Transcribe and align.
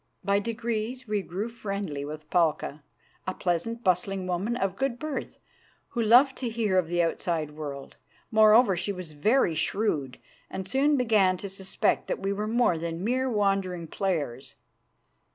By 0.23 0.39
degrees 0.39 1.07
we 1.07 1.21
grew 1.21 1.47
friendly 1.47 2.03
with 2.03 2.27
Palka, 2.31 2.81
a 3.27 3.35
pleasant, 3.35 3.83
bustling 3.83 4.25
woman 4.25 4.55
of 4.57 4.75
good 4.75 4.97
birth, 4.97 5.37
who 5.89 6.01
loved 6.01 6.35
to 6.37 6.49
hear 6.49 6.79
of 6.79 6.87
the 6.87 7.03
outside 7.03 7.51
world. 7.51 7.97
Moreover, 8.31 8.75
she 8.75 8.91
was 8.91 9.13
very 9.13 9.53
shrewd, 9.53 10.17
and 10.49 10.67
soon 10.67 10.97
began 10.97 11.37
to 11.37 11.49
suspect 11.49 12.07
that 12.07 12.17
we 12.19 12.33
were 12.33 12.47
more 12.47 12.79
than 12.79 13.03
mere 13.03 13.29
wandering 13.29 13.85
players. 13.85 14.55